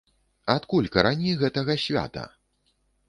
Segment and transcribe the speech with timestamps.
[0.53, 2.23] Адкуль карані гэтага свята?